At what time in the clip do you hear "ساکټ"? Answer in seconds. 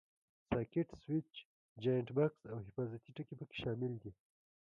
0.49-0.87